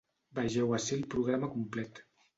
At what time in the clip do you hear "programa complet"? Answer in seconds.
1.13-2.07